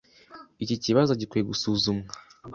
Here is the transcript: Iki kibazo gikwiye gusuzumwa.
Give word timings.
Iki 0.63 0.75
kibazo 0.83 1.11
gikwiye 1.19 1.43
gusuzumwa. 1.51 2.09